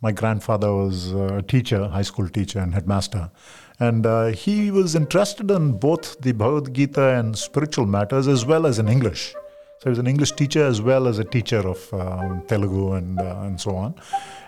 My 0.00 0.12
grandfather 0.12 0.72
was 0.72 1.12
a 1.12 1.42
teacher 1.42 1.88
high 1.88 2.02
school 2.02 2.28
teacher 2.28 2.58
and 2.60 2.72
headmaster. 2.72 3.30
And 3.78 4.06
uh, 4.06 4.26
he 4.26 4.70
was 4.70 4.94
interested 4.94 5.50
in 5.50 5.72
both 5.72 6.18
the 6.20 6.32
bhagavad 6.32 6.72
gita 6.72 7.18
and 7.18 7.36
spiritual 7.36 7.84
matters 7.86 8.26
as 8.28 8.46
well 8.46 8.66
as 8.66 8.78
in 8.78 8.88
english 8.88 9.34
so 9.78 9.84
he 9.84 9.88
was 9.90 9.98
an 9.98 10.06
English 10.06 10.32
teacher 10.32 10.64
as 10.64 10.80
well 10.80 11.06
as 11.06 11.18
a 11.18 11.24
teacher 11.24 11.58
of 11.58 11.92
um, 11.92 12.42
Telugu 12.48 12.92
and, 12.92 13.20
uh, 13.20 13.42
and 13.42 13.60
so 13.60 13.76
on. 13.76 13.94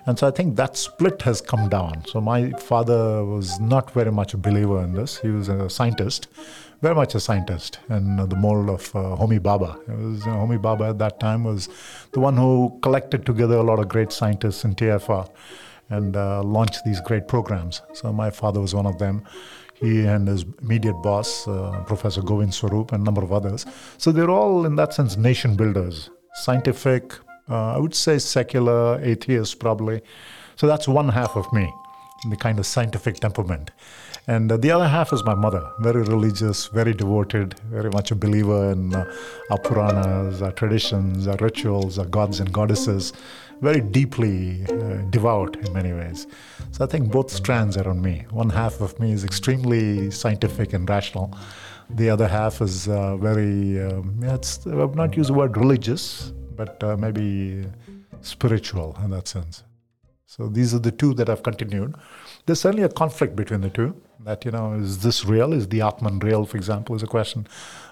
And 0.06 0.18
so 0.18 0.26
I 0.26 0.30
think 0.30 0.56
that 0.56 0.76
split 0.78 1.20
has 1.23 1.42
come 1.42 1.68
down. 1.68 2.02
So 2.06 2.18
my 2.18 2.50
father 2.52 3.25
was 3.26 3.61
not 3.61 3.90
very 3.90 4.11
much 4.11 4.32
a 4.32 4.38
believer 4.38 4.82
in 4.82 4.94
this. 4.94 5.18
He 5.18 5.28
was 5.28 5.50
a 5.50 5.68
scientist, 5.68 6.28
very 6.80 6.94
much 6.94 7.14
a 7.14 7.20
scientist, 7.20 7.78
and 7.90 8.18
the 8.18 8.37
mold 8.37 8.70
of 8.70 8.97
uh, 8.97 9.16
Homi 9.20 9.38
Bhabha. 9.38 9.76
Was, 9.87 10.25
you 10.25 10.32
know, 10.32 10.38
Homi 10.38 10.58
Bhabha 10.58 10.90
at 10.90 10.99
that 10.99 11.20
time 11.20 11.44
was 11.44 11.68
the 12.12 12.20
one 12.20 12.38
who 12.38 12.78
collected 12.80 13.26
together 13.26 13.56
a 13.56 13.62
lot 13.62 13.78
of 13.78 13.88
great 13.88 14.12
scientists 14.12 14.64
in 14.64 14.75
TIFR 14.75 15.28
and 15.90 16.16
uh, 16.16 16.42
launched 16.42 16.85
these 16.87 17.00
great 17.02 17.28
programs. 17.28 17.82
So 17.92 18.11
my 18.11 18.30
father 18.30 18.61
was 18.61 18.75
one 18.75 18.87
of 18.87 18.99
them 18.99 19.25
he 19.80 20.04
and 20.04 20.26
his 20.26 20.44
immediate 20.62 21.00
boss, 21.02 21.47
uh, 21.47 21.82
Professor 21.87 22.23
Govind 22.23 22.54
Swarup, 22.54 22.92
and 22.92 23.02
a 23.02 23.04
number 23.04 23.23
of 23.23 23.32
others. 23.32 23.64
So 23.97 24.12
they're 24.12 24.30
all, 24.30 24.66
in 24.66 24.76
that 24.76 24.94
sense, 24.94 25.16
nation 25.16 25.56
builders, 25.56 26.11
scientific, 26.35 27.14
uh, 27.49 27.75
I 27.75 27.78
would 27.78 27.94
say 27.94 28.18
secular, 28.18 29.00
atheists 29.02 29.54
probably. 29.54 30.02
So 30.56 30.66
that's 30.66 30.88
one 30.88 31.08
half 31.08 31.37
of 31.37 31.50
me, 31.52 31.73
the 32.28 32.37
kind 32.37 32.58
of 32.58 32.66
scientific 32.66 33.16
temperament. 33.16 33.70
And 34.26 34.52
uh, 34.52 34.58
the 34.58 34.70
other 34.70 34.88
half 34.88 35.12
is 35.12 35.25
my 35.25 35.35
mother, 35.35 35.66
very 35.80 36.02
religious, 36.02 36.66
very 36.66 36.92
devoted, 36.92 37.58
very 37.70 37.88
much 37.88 38.11
a 38.11 38.14
believer 38.14 38.73
in 38.73 38.94
uh, 38.94 39.11
our 39.50 39.58
Puranas, 39.58 40.42
our 40.42 40.52
traditions, 40.52 41.26
our 41.26 41.37
rituals, 41.37 41.99
our 41.99 42.04
gods 42.04 42.40
and 42.40 42.52
goddesses 42.52 43.14
very 43.60 43.80
deeply 43.80 44.64
uh, 44.66 45.02
devout 45.10 45.56
in 45.56 45.72
many 45.72 45.92
ways. 45.92 46.26
So 46.72 46.84
I 46.84 46.86
think 46.86 47.10
both 47.10 47.30
strands 47.30 47.76
are 47.76 47.88
on 47.88 48.00
me. 48.00 48.24
One 48.30 48.50
half 48.50 48.80
of 48.80 48.98
me 49.00 49.12
is 49.12 49.24
extremely 49.24 50.10
scientific 50.10 50.72
and 50.72 50.88
rational. 50.88 51.36
The 51.90 52.10
other 52.10 52.28
half 52.28 52.60
is 52.60 52.88
uh, 52.88 53.16
very, 53.16 53.80
um, 53.80 54.20
yeah, 54.22 54.36
I 54.66 54.74
would 54.74 54.94
not 54.94 55.16
use 55.16 55.28
the 55.28 55.34
word 55.34 55.56
religious, 55.56 56.32
but 56.54 56.82
uh, 56.84 56.96
maybe 56.96 57.64
spiritual 58.20 58.96
in 59.02 59.10
that 59.10 59.26
sense. 59.26 59.64
So 60.26 60.48
these 60.48 60.74
are 60.74 60.78
the 60.78 60.92
two 60.92 61.14
that 61.14 61.30
I've 61.30 61.42
continued. 61.42 61.94
There's 62.44 62.60
certainly 62.60 62.84
a 62.84 62.90
conflict 62.90 63.34
between 63.34 63.62
the 63.62 63.70
two. 63.70 64.00
That 64.20 64.44
you 64.44 64.50
know, 64.50 64.74
is 64.74 64.98
this 65.02 65.24
real? 65.24 65.52
Is 65.54 65.68
the 65.68 65.80
Atman 65.80 66.18
real? 66.18 66.44
For 66.44 66.58
example, 66.58 66.94
is 66.94 67.02
a 67.02 67.06
question. 67.06 67.46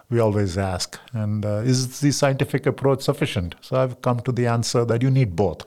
We 0.08 0.20
always 0.20 0.56
ask. 0.56 0.98
And 1.12 1.44
uh, 1.44 1.62
is 1.64 2.00
the 2.00 2.12
scientific 2.12 2.66
approach 2.66 3.02
sufficient? 3.02 3.56
So 3.60 3.76
I've 3.76 4.00
come 4.02 4.20
to 4.20 4.32
the 4.32 4.46
answer 4.46 4.84
that 4.84 5.02
you 5.02 5.10
need 5.10 5.36
both. 5.36 5.66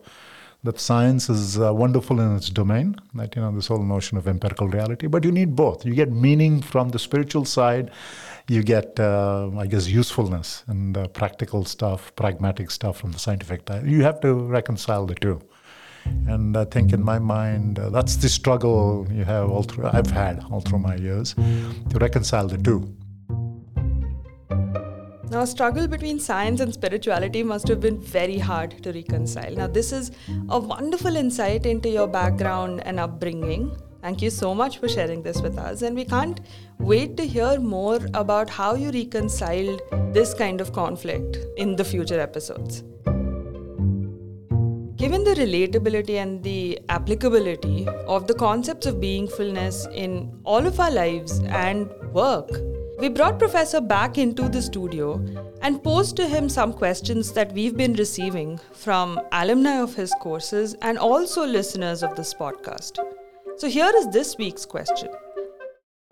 That 0.63 0.79
science 0.79 1.29
is 1.29 1.57
uh, 1.57 1.73
wonderful 1.73 2.19
in 2.19 2.35
its 2.35 2.49
domain, 2.49 2.97
that, 3.13 3.33
you 3.35 3.41
know, 3.41 3.51
this 3.51 3.67
whole 3.67 3.81
notion 3.81 4.17
of 4.17 4.27
empirical 4.27 4.67
reality, 4.67 5.07
but 5.07 5.23
you 5.23 5.31
need 5.31 5.55
both. 5.55 5.85
You 5.85 5.93
get 5.95 6.11
meaning 6.11 6.61
from 6.61 6.89
the 6.89 6.99
spiritual 6.99 7.45
side, 7.45 7.91
you 8.49 8.61
get, 8.61 8.99
uh, 8.99 9.49
I 9.57 9.67
guess, 9.67 9.87
usefulness 9.87 10.65
and 10.67 10.97
practical 11.13 11.63
stuff, 11.63 12.13
pragmatic 12.17 12.71
stuff 12.71 12.97
from 12.97 13.13
the 13.13 13.19
scientific 13.19 13.65
side. 13.69 13.87
You 13.87 14.03
have 14.03 14.19
to 14.19 14.33
reconcile 14.33 15.05
the 15.05 15.15
two. 15.15 15.41
And 16.27 16.57
I 16.57 16.65
think 16.65 16.91
in 16.91 17.03
my 17.03 17.19
mind, 17.19 17.79
uh, 17.79 17.89
that's 17.89 18.17
the 18.17 18.27
struggle 18.27 19.07
you 19.11 19.23
have 19.23 19.49
all 19.49 19.63
through, 19.63 19.87
I've 19.93 20.11
had 20.11 20.43
all 20.51 20.59
through 20.59 20.79
my 20.79 20.95
years 20.95 21.35
to 21.35 21.99
reconcile 21.99 22.47
the 22.47 22.57
two. 22.57 22.93
Now, 25.31 25.41
a 25.41 25.47
struggle 25.47 25.87
between 25.87 26.19
science 26.19 26.59
and 26.59 26.73
spirituality 26.73 27.43
must 27.43 27.67
have 27.67 27.79
been 27.79 27.99
very 27.99 28.39
hard 28.39 28.81
to 28.81 28.91
reconcile. 28.91 29.53
Now, 29.53 29.67
this 29.67 29.91
is 29.91 30.09
a 30.49 30.57
wonderful 30.57 31.15
insight 31.15 31.67
into 31.67 31.87
your 31.87 32.07
background 32.07 32.81
and 32.83 32.99
upbringing. 32.99 33.77
Thank 34.01 34.23
you 34.23 34.31
so 34.31 34.55
much 34.55 34.79
for 34.79 34.89
sharing 34.89 35.21
this 35.21 35.39
with 35.39 35.59
us. 35.59 35.83
And 35.83 35.95
we 35.95 36.03
can't 36.03 36.39
wait 36.79 37.15
to 37.17 37.27
hear 37.27 37.59
more 37.59 37.99
about 38.15 38.49
how 38.49 38.73
you 38.73 38.89
reconciled 38.89 39.81
this 40.13 40.33
kind 40.33 40.61
of 40.61 40.73
conflict 40.73 41.37
in 41.57 41.75
the 41.75 41.85
future 41.85 42.19
episodes. 42.19 42.81
Given 44.95 45.23
the 45.23 45.35
relatability 45.37 46.15
and 46.15 46.43
the 46.43 46.79
applicability 46.89 47.87
of 48.07 48.25
the 48.25 48.33
concepts 48.33 48.87
of 48.87 48.95
beingfulness 48.95 49.93
in 49.93 50.41
all 50.43 50.65
of 50.65 50.79
our 50.79 50.91
lives 50.91 51.39
and 51.39 51.87
work, 52.13 52.49
we 52.99 53.07
brought 53.07 53.39
Professor 53.39 53.79
back 53.79 54.17
into 54.17 54.49
the 54.49 54.61
studio 54.61 55.23
and 55.61 55.81
posed 55.81 56.17
to 56.17 56.27
him 56.27 56.49
some 56.49 56.73
questions 56.73 57.31
that 57.31 57.53
we've 57.53 57.77
been 57.77 57.93
receiving 57.93 58.59
from 58.73 59.21
alumni 59.31 59.77
of 59.79 59.95
his 59.95 60.13
courses 60.15 60.75
and 60.81 60.97
also 60.97 61.45
listeners 61.45 62.03
of 62.03 62.15
this 62.17 62.33
podcast. 62.33 62.99
So 63.55 63.69
here 63.69 63.91
is 63.95 64.09
this 64.09 64.37
week's 64.37 64.65
question. 64.65 65.09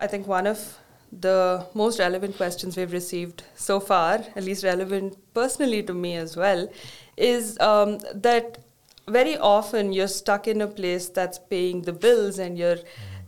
I 0.00 0.06
think 0.06 0.26
one 0.26 0.46
of 0.46 0.78
the 1.12 1.66
most 1.74 1.98
relevant 1.98 2.38
questions 2.38 2.74
we've 2.76 2.92
received 2.92 3.42
so 3.54 3.80
far, 3.80 4.24
at 4.34 4.42
least 4.42 4.64
relevant 4.64 5.18
personally 5.34 5.82
to 5.82 5.92
me 5.92 6.16
as 6.16 6.38
well, 6.38 6.70
is 7.18 7.60
um, 7.60 7.98
that 8.14 8.58
very 9.06 9.36
often 9.36 9.92
you're 9.92 10.08
stuck 10.08 10.48
in 10.48 10.62
a 10.62 10.66
place 10.66 11.08
that's 11.08 11.38
paying 11.38 11.82
the 11.82 11.92
bills 11.92 12.38
and 12.38 12.56
you're 12.56 12.78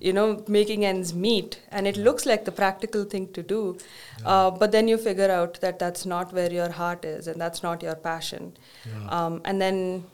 you 0.00 0.12
know, 0.12 0.42
making 0.49 0.85
ends 0.85 1.14
meet, 1.14 1.61
and 1.71 1.87
it 1.87 1.97
looks 1.97 2.25
like 2.26 2.45
the 2.45 2.52
practical 2.52 3.04
thing 3.04 3.33
to 3.33 3.42
do. 3.42 3.76
Yeah. 4.21 4.28
Uh, 4.28 4.50
but 4.50 4.73
then 4.73 4.88
you 4.88 4.97
figure 4.97 5.30
out 5.30 5.61
that 5.61 5.78
that's 5.78 6.07
not 6.07 6.33
where 6.33 6.52
your 6.52 6.71
heart 6.71 7.04
is, 7.04 7.28
and 7.28 7.40
that's 7.40 7.62
not 7.62 7.83
your 7.83 7.95
passion. 7.95 8.57
Yeah. 8.87 9.09
Um, 9.09 9.42
and 9.45 9.61
then, 9.61 10.04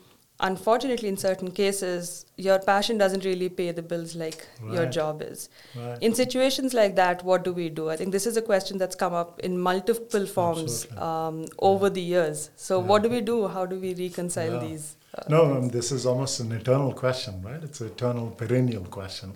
unfortunately, 0.41 1.09
in 1.09 1.17
certain 1.17 1.53
cases, 1.53 2.27
your 2.37 2.59
passion 2.59 2.99
doesn't 2.99 3.25
really 3.25 3.49
pay 3.49 3.71
the 3.71 3.83
bills 3.83 4.17
like 4.17 4.49
right. 4.61 4.75
your 4.75 4.87
job 4.87 5.23
is. 5.23 5.49
Right. 5.77 6.03
In 6.03 6.17
situations 6.17 6.75
like 6.75 6.97
that, 6.97 7.23
what 7.23 7.45
do 7.45 7.53
we 7.53 7.69
do? 7.69 7.89
I 7.89 7.97
think 7.97 8.11
this 8.11 8.27
is 8.27 8.37
a 8.37 8.43
question 8.43 8.79
that's 8.79 8.97
come 8.97 9.15
up 9.15 9.39
in 9.41 9.57
multiple 9.57 10.27
forms 10.27 10.91
um, 10.99 11.47
over 11.61 11.89
the 11.89 12.03
years. 12.03 12.51
So, 12.57 12.81
what 12.81 13.05
do 13.05 13.09
we 13.09 13.21
do? 13.21 13.47
How 13.47 13.67
do 13.67 13.79
we 13.79 13.95
reconcile 13.95 14.59
these? 14.59 14.97
Uh, 15.17 15.23
no, 15.29 15.57
um, 15.57 15.69
this 15.69 15.93
is 15.93 16.05
almost 16.05 16.41
an 16.41 16.51
eternal 16.53 16.93
question, 16.93 17.41
right? 17.41 17.63
It's 17.63 17.81
an 17.81 17.87
eternal, 17.87 18.31
perennial 18.31 18.85
question. 18.85 19.35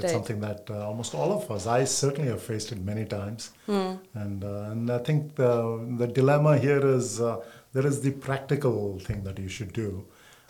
It's 0.00 0.12
right. 0.12 0.18
something 0.18 0.40
that 0.48 0.60
uh, 0.70 0.88
almost 0.90 1.14
all 1.14 1.30
of 1.38 1.50
us, 1.54 1.66
I 1.78 1.84
certainly 1.84 2.30
have 2.34 2.42
faced 2.42 2.68
it 2.74 2.80
many 2.92 3.04
times. 3.04 3.40
Mm. 3.68 3.98
And, 4.14 4.44
uh, 4.44 4.72
and 4.72 4.90
I 4.98 5.00
think 5.06 5.18
the, 5.34 5.52
the 6.00 6.06
dilemma 6.06 6.52
here 6.66 6.84
is 6.98 7.20
uh, 7.20 7.40
there 7.74 7.86
is 7.86 8.00
the 8.06 8.12
practical 8.28 8.98
thing 9.06 9.22
that 9.24 9.36
you 9.38 9.50
should 9.56 9.72
do, 9.72 9.90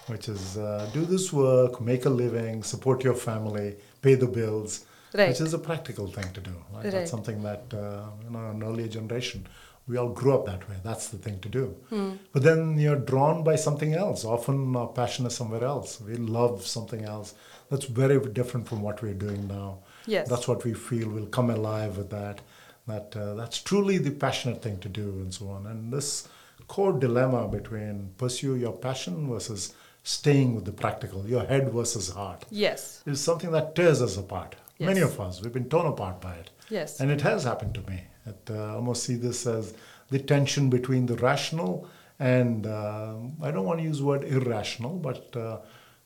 which 0.07 0.29
is 0.29 0.57
uh, 0.57 0.89
do 0.93 1.03
this 1.05 1.27
work, 1.33 1.81
make 1.81 2.05
a 2.05 2.15
living, 2.25 2.63
support 2.63 3.05
your 3.09 3.15
family, 3.15 3.69
pay 4.03 4.15
the 4.15 4.31
bills, 4.39 4.71
right. 5.15 5.29
which 5.29 5.41
is 5.41 5.53
a 5.61 5.63
practical 5.71 6.07
thing 6.17 6.29
to 6.33 6.41
do. 6.41 6.55
Right? 6.75 6.91
That's 6.91 7.11
something 7.11 7.43
that, 7.43 7.65
uh, 7.73 8.05
you 8.25 8.31
know, 8.31 8.45
an 8.55 8.63
earlier 8.63 8.89
generation, 8.89 9.47
we 9.91 9.97
all 9.97 10.09
grew 10.09 10.35
up 10.35 10.47
that 10.47 10.69
way. 10.69 10.77
That's 10.85 11.09
the 11.09 11.19
thing 11.19 11.41
to 11.41 11.49
do. 11.49 11.77
Mm. 11.91 12.19
But 12.33 12.43
then 12.45 12.79
you're 12.79 12.97
drawn 12.97 13.43
by 13.43 13.57
something 13.57 13.95
else. 13.95 14.25
Often 14.25 14.77
our 14.77 14.87
passion 14.87 15.27
is 15.27 15.35
somewhere 15.35 15.65
else. 15.65 16.01
We 16.01 16.15
love 16.15 16.65
something 16.65 17.05
else 17.05 17.35
that's 17.71 17.87
very 17.87 18.21
different 18.33 18.69
from 18.69 18.83
what 18.83 19.03
we're 19.03 19.15
doing 19.15 19.49
now. 19.49 19.79
Yes. 20.07 20.29
That's 20.29 20.47
what 20.47 20.65
we 20.65 20.75
feel 20.75 21.09
will 21.09 21.27
come 21.27 21.51
alive 21.51 21.97
with 21.99 22.11
that. 22.11 22.41
That 22.87 23.17
uh, 23.17 23.35
that's 23.35 23.61
truly 23.61 23.99
the 23.99 24.11
passionate 24.11 24.63
thing 24.63 24.79
to 24.81 24.89
do, 24.89 25.03
and 25.03 25.33
so 25.33 25.49
on. 25.49 25.67
And 25.67 25.93
this 25.93 26.29
core 26.67 26.93
dilemma 26.93 27.47
between 27.49 28.11
pursue 28.17 28.57
your 28.57 28.73
passion 28.73 29.29
versus 29.29 29.75
staying 30.03 30.55
with 30.55 30.65
the 30.65 30.73
practical, 30.73 31.27
your 31.27 31.45
head 31.45 31.73
versus 31.73 32.11
heart. 32.11 32.45
Yes. 32.51 33.03
Is 33.07 33.21
something 33.21 33.53
that 33.53 33.75
tears 33.75 34.01
us 34.01 34.17
apart. 34.17 34.57
Yes. 34.79 34.87
Many 34.87 35.01
of 35.01 35.21
us, 35.21 35.43
we've 35.43 35.53
been 35.53 35.69
torn 35.69 35.87
apart 35.87 36.21
by 36.21 36.35
it. 36.35 36.51
Yes. 36.71 37.01
And 37.01 37.11
it 37.11 37.21
has 37.21 37.45
happened 37.45 37.75
to 37.75 37.83
me. 37.91 38.01
It, 38.31 38.51
uh, 38.51 38.77
almost 38.77 39.05
see 39.05 39.17
this 39.17 39.47
as 39.47 39.75
the 40.11 40.19
tension 40.19 40.71
between 40.71 41.07
the 41.07 41.17
rational 41.17 41.89
and 42.21 42.67
uh, 42.67 43.15
I 43.43 43.51
don't 43.51 43.65
want 43.65 43.79
to 43.81 43.85
use 43.85 43.99
the 43.99 44.05
word 44.05 44.25
irrational, 44.25 44.97
but 44.99 45.35
uh, 45.35 45.61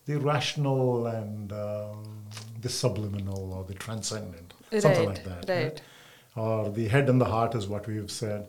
the 0.07 0.19
rational 0.21 1.09
and 1.09 1.53
um, 1.53 2.25
the 2.63 2.69
subliminal 2.69 3.53
or 3.53 3.65
the 3.65 3.75
transcendent, 3.75 4.55
right, 4.73 4.81
something 4.81 5.09
like 5.09 5.25
that. 5.25 5.49
Right. 5.49 5.65
right. 5.65 5.83
Or 6.37 6.71
the 6.71 6.87
head 6.87 7.09
and 7.09 7.21
the 7.21 7.25
heart 7.25 7.57
is 7.57 7.67
what 7.67 7.89
we've 7.89 8.11
said. 8.11 8.47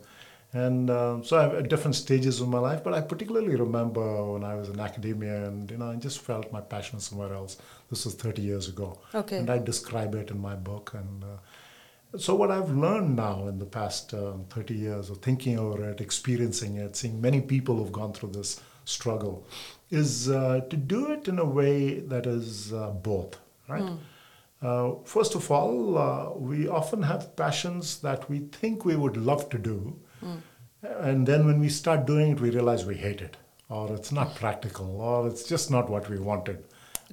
And 0.52 0.90
um, 0.90 1.24
so 1.24 1.38
I 1.38 1.42
have 1.42 1.54
at 1.54 1.68
different 1.68 1.96
stages 1.96 2.40
of 2.40 2.48
my 2.48 2.58
life, 2.58 2.84
but 2.84 2.94
I 2.94 3.00
particularly 3.00 3.56
remember 3.56 4.32
when 4.32 4.44
I 4.44 4.54
was 4.54 4.68
in 4.68 4.78
academia 4.78 5.44
and, 5.46 5.68
you 5.68 5.76
know, 5.76 5.90
I 5.90 5.96
just 5.96 6.20
felt 6.20 6.52
my 6.52 6.60
passion 6.60 7.00
somewhere 7.00 7.34
else. 7.34 7.58
This 7.90 8.04
was 8.04 8.14
30 8.14 8.42
years 8.42 8.68
ago. 8.68 8.98
Okay. 9.12 9.38
And 9.38 9.50
I 9.50 9.58
describe 9.58 10.14
it 10.14 10.30
in 10.30 10.38
my 10.40 10.54
book. 10.54 10.92
And 10.94 11.24
uh, 11.24 11.36
so 12.16 12.34
what 12.34 12.50
I've 12.50 12.70
learned 12.70 13.16
now 13.16 13.46
in 13.48 13.58
the 13.58 13.66
past 13.66 14.14
um, 14.14 14.44
30 14.50 14.74
years 14.74 15.10
of 15.10 15.18
thinking 15.18 15.58
over 15.58 15.90
it, 15.90 16.00
experiencing 16.00 16.76
it, 16.76 16.96
seeing 16.96 17.20
many 17.20 17.40
people 17.40 17.76
who've 17.76 17.92
gone 17.92 18.12
through 18.12 18.30
this 18.30 18.60
struggle, 18.84 19.46
is 19.90 20.28
uh, 20.30 20.60
to 20.70 20.76
do 20.76 21.10
it 21.12 21.28
in 21.28 21.38
a 21.38 21.44
way 21.44 22.00
that 22.00 22.26
is 22.26 22.72
uh, 22.72 22.90
both, 22.90 23.38
right? 23.68 23.82
Mm. 23.82 23.98
Uh, 24.62 24.94
first 25.04 25.34
of 25.34 25.50
all, 25.50 25.98
uh, 25.98 26.30
we 26.30 26.66
often 26.66 27.02
have 27.02 27.36
passions 27.36 28.00
that 28.00 28.28
we 28.30 28.38
think 28.38 28.84
we 28.84 28.96
would 28.96 29.16
love 29.16 29.48
to 29.50 29.58
do, 29.58 29.96
mm. 30.24 30.40
and 30.82 31.26
then 31.26 31.46
when 31.46 31.60
we 31.60 31.68
start 31.68 32.06
doing 32.06 32.32
it, 32.32 32.40
we 32.40 32.50
realize 32.50 32.86
we 32.86 32.96
hate 32.96 33.20
it, 33.20 33.36
or 33.68 33.92
it's 33.92 34.12
not 34.12 34.34
practical, 34.34 35.00
or 35.00 35.28
it's 35.28 35.44
just 35.44 35.70
not 35.70 35.90
what 35.90 36.08
we 36.08 36.18
wanted. 36.18 36.64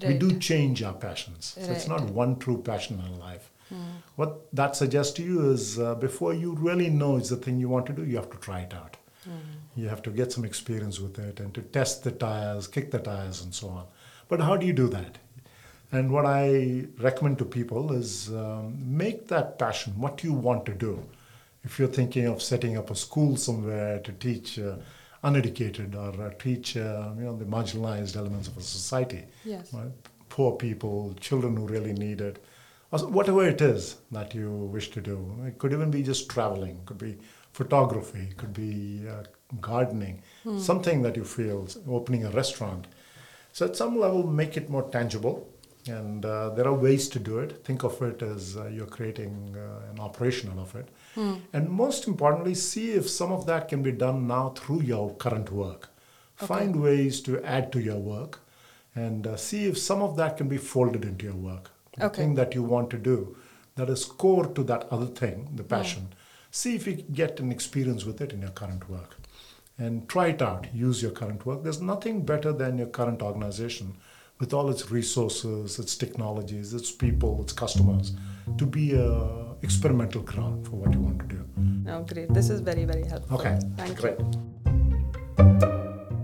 Right. 0.02 0.14
We 0.14 0.18
do 0.18 0.40
change 0.40 0.82
our 0.82 0.94
passions. 0.94 1.56
Right. 1.58 1.68
So 1.68 1.72
it's 1.74 1.88
not 1.88 2.02
one 2.10 2.40
true 2.40 2.62
passion 2.62 3.00
in 3.06 3.20
life. 3.20 3.52
Mm. 3.72 3.78
What 4.16 4.54
that 4.56 4.76
suggests 4.76 5.14
to 5.14 5.24
you 5.24 5.52
is 5.52 5.80
uh, 5.80 5.96
before 5.96 6.34
you 6.34 6.54
really 6.54 6.90
know 6.90 7.18
it's 7.18 7.30
the 7.30 7.38
thing 7.38 7.60
you 7.60 7.70
want 7.70 7.86
to 7.88 7.94
do, 7.94 8.06
you 8.06 8.16
have 8.16 8.30
to 8.32 8.38
try 8.38 8.62
it 8.62 8.74
out. 8.74 8.98
Mm-hmm. 9.28 9.82
You 9.82 9.88
have 9.90 10.02
to 10.04 10.12
get 10.12 10.32
some 10.32 10.46
experience 10.46 11.00
with 11.00 11.18
it 11.20 11.40
and 11.40 11.54
to 11.54 11.62
test 11.62 12.04
the 12.04 12.12
tires, 12.12 12.68
kick 12.68 12.92
the 12.92 13.00
tires, 13.00 13.42
and 13.44 13.54
so 13.54 13.70
on. 13.70 13.86
But 14.28 14.42
how 14.42 14.58
do 14.58 14.66
you 14.66 14.74
do 14.74 14.88
that? 14.90 15.18
And 15.92 16.12
what 16.12 16.26
I 16.26 16.86
recommend 17.00 17.38
to 17.40 17.46
people 17.46 17.94
is 17.94 18.30
um, 18.30 18.76
make 18.86 19.28
that 19.28 19.60
passion 19.60 19.94
what 19.98 20.24
you 20.24 20.34
want 20.34 20.66
to 20.66 20.74
do. 20.74 21.04
If 21.64 21.80
you're 21.80 21.88
thinking 21.88 22.26
of 22.26 22.42
setting 22.42 22.78
up 22.78 22.90
a 22.90 22.96
school 22.96 23.38
somewhere 23.38 24.00
to 24.00 24.12
teach 24.12 24.60
uh, 24.60 24.76
uneducated 25.24 25.96
or 25.96 26.10
uh, 26.22 26.32
teach 26.38 26.76
uh, 26.76 27.12
you 27.18 27.24
know 27.24 27.38
the 27.38 27.46
marginalized 27.46 28.18
elements 28.18 28.48
of 28.48 28.58
a 28.58 28.62
society, 28.62 29.24
yes. 29.46 29.72
right? 29.74 29.92
poor 30.34 30.54
people, 30.54 31.14
children 31.20 31.56
who 31.56 31.68
really 31.68 31.94
need 31.94 32.20
it, 32.20 32.44
whatever 33.02 33.48
it 33.48 33.62
is 33.62 33.98
that 34.12 34.36
you 34.36 34.52
wish 34.52 34.92
to 34.92 35.02
do. 35.02 35.36
It 35.46 35.58
could 35.58 35.74
even 35.74 35.90
be 35.90 36.04
just 36.04 36.30
traveling, 36.30 36.82
could 36.86 37.00
be 37.00 37.18
photography, 37.52 38.30
could 38.38 38.54
be 38.54 39.04
uh, 39.10 39.24
gardening, 39.62 40.22
mm. 40.46 40.60
something 40.60 41.02
that 41.02 41.16
you 41.16 41.24
feel, 41.24 41.68
opening 41.88 42.26
a 42.26 42.30
restaurant. 42.32 42.88
So, 43.52 43.66
at 43.66 43.76
some 43.76 44.00
level, 44.00 44.26
make 44.26 44.58
it 44.58 44.70
more 44.70 44.90
tangible. 44.90 45.50
And 45.86 46.26
uh, 46.26 46.52
there 46.52 46.66
are 46.66 46.74
ways 46.74 47.10
to 47.10 47.20
do 47.20 47.40
it. 47.40 47.66
Think 47.66 47.84
of 47.84 48.02
it 48.02 48.22
as 48.22 48.56
uh, 48.56 48.68
you're 48.68 48.86
creating 48.86 49.54
uh, 49.58 49.92
an 49.92 50.00
operation 50.00 50.50
out 50.52 50.60
of 50.60 50.76
it. 50.76 50.88
Mm. 51.16 51.42
And 51.52 51.70
most 51.70 52.08
importantly, 52.08 52.56
see 52.56 52.92
if 52.92 53.10
some 53.10 53.34
of 53.34 53.46
that 53.48 53.68
can 53.68 53.84
be 53.84 53.92
done 53.92 54.26
now 54.26 54.50
through 54.56 54.82
your 54.82 55.14
current 55.16 55.52
work. 55.52 55.90
Okay. 56.38 56.48
Find 56.48 56.82
ways 56.82 57.20
to 57.22 57.44
add 57.44 57.72
to 57.74 57.82
your 57.82 57.98
work 57.98 58.40
and 58.96 59.28
uh, 59.28 59.36
see 59.36 59.66
if 59.66 59.78
some 59.78 60.02
of 60.02 60.16
that 60.16 60.38
can 60.38 60.48
be 60.48 60.58
folded 60.58 61.04
into 61.04 61.26
your 61.26 61.36
work. 61.36 61.73
The 61.98 62.06
okay. 62.06 62.22
thing 62.22 62.36
that 62.36 62.56
you 62.56 62.64
want 62.64 62.90
to 62.92 62.98
do 62.98 63.38
that 63.76 63.90
is 63.90 64.06
core 64.06 64.48
to 64.48 64.64
that 64.64 64.88
other 64.92 65.08
thing, 65.08 65.50
the 65.56 65.64
passion. 65.64 66.10
Mm 66.12 66.18
see 66.56 66.76
if 66.76 66.86
you 66.86 66.94
get 66.94 67.40
an 67.40 67.52
experience 67.52 68.06
with 68.06 68.22
it 68.22 68.32
in 68.32 68.40
your 68.40 68.52
current 68.52 68.88
work 68.88 69.18
and 69.80 70.08
try 70.08 70.28
it 70.28 70.40
out 70.40 70.68
use 70.72 71.02
your 71.02 71.12
current 71.12 71.44
work 71.48 71.64
there's 71.64 71.82
nothing 71.82 72.24
better 72.24 72.54
than 72.54 72.78
your 72.78 72.92
current 72.98 73.24
organization 73.24 73.98
with 74.40 74.54
all 74.54 74.70
its 74.70 74.92
resources 74.92 75.80
its 75.80 75.98
technologies 75.98 76.76
its 76.76 76.92
people 76.92 77.42
its 77.42 77.54
customers 77.54 78.14
to 78.56 78.68
be 78.68 78.94
a 78.94 79.44
experimental 79.64 80.22
ground 80.22 80.68
for 80.68 80.76
what 80.76 80.94
you 80.94 81.00
want 81.00 81.18
to 81.20 81.26
do. 81.26 81.42
Oh, 81.88 82.04
great. 82.04 82.34
This 82.34 82.50
is 82.50 82.60
very, 82.60 82.84
very 82.84 83.06
helpful. 83.06 83.38
Okay, 83.38 83.58
Thank 83.78 83.98
great. 83.98 84.20
you. 84.20 84.26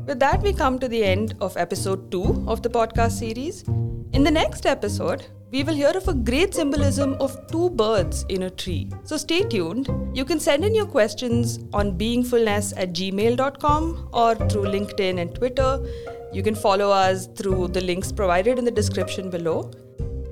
With 0.06 0.20
that, 0.20 0.42
we 0.42 0.52
come 0.52 0.78
to 0.80 0.90
the 0.90 1.02
end 1.06 1.36
of 1.40 1.56
episode 1.56 2.12
two 2.12 2.44
of 2.48 2.62
the 2.64 2.70
podcast 2.70 3.14
series. 3.14 3.64
In 4.12 4.26
the 4.26 4.32
next 4.32 4.66
episode, 4.66 5.26
we 5.52 5.64
will 5.64 5.74
hear 5.74 5.90
of 5.90 6.08
a 6.08 6.14
great 6.14 6.54
symbolism 6.54 7.16
of 7.20 7.36
two 7.48 7.70
birds 7.72 8.26
in 8.30 8.44
a 8.44 8.50
tree. 8.50 8.88
So 9.04 9.18
stay 9.18 9.42
tuned. 9.42 9.90
You 10.14 10.24
can 10.24 10.40
send 10.40 10.64
in 10.64 10.76
your 10.76 10.86
questions 10.86 11.60
on 11.74 11.98
beingfulness 11.98 12.74
at 12.78 12.94
gmail.com 12.94 14.10
or 14.14 14.36
through 14.36 14.66
LinkedIn 14.66 15.20
and 15.20 15.34
Twitter. 15.34 15.84
You 16.32 16.44
can 16.44 16.54
follow 16.54 16.92
us 16.92 17.28
through 17.28 17.70
the 17.70 17.82
links 17.82 18.12
provided 18.12 18.60
in 18.60 18.66
the 18.66 18.72
description 18.72 19.30
below. 19.30 19.72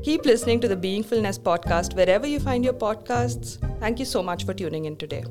Keep 0.03 0.25
listening 0.25 0.59
to 0.61 0.67
the 0.67 0.77
Beingfulness 0.77 1.39
podcast 1.39 1.95
wherever 1.95 2.27
you 2.27 2.39
find 2.39 2.63
your 2.63 2.73
podcasts. 2.73 3.57
Thank 3.79 3.99
you 3.99 4.05
so 4.05 4.21
much 4.21 4.45
for 4.45 4.53
tuning 4.53 4.85
in 4.85 4.95
today. 4.95 5.23